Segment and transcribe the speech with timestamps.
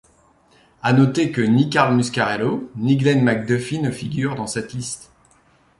[0.81, 5.11] À noter que ni Carl Muscarello, ni Glenn McDuffie ne figurent dans cette liste.